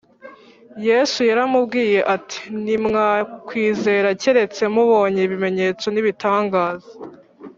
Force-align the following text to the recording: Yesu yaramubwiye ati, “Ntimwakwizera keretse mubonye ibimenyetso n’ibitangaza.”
Yesu 0.87 1.19
yaramubwiye 1.29 1.99
ati, 2.15 2.39
“Ntimwakwizera 2.63 4.07
keretse 4.21 4.63
mubonye 4.73 5.21
ibimenyetso 5.27 5.85
n’ibitangaza.” 5.91 6.89